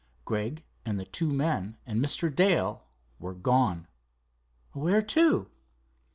"Gregg 0.25 0.63
and 0.83 0.99
the 0.99 1.05
two 1.05 1.29
men 1.29 1.77
and 1.85 2.03
Mr. 2.03 2.35
Dale 2.35 2.87
were 3.19 3.35
gone." 3.35 3.87
"Where 4.71 5.03
to?" 5.03 5.51